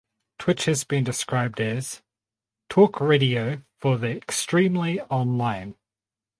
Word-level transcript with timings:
Twitch 0.39 0.65
has 0.65 0.83
been 0.83 1.03
described 1.03 1.59
as 1.61 2.01
"talk 2.69 2.99
radio 2.99 3.61
for 3.77 3.99
the 3.99 4.07
extremely 4.09 4.99
online". 5.01 5.75